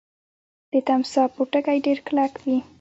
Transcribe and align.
د 0.71 0.73
تمساح 0.87 1.27
پوټکی 1.35 1.77
ډیر 1.85 1.97
کلک 2.07 2.33
وي 2.43 2.57